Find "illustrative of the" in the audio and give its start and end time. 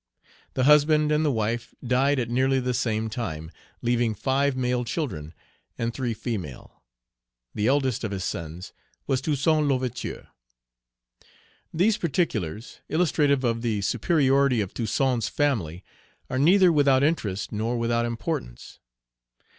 12.89-13.81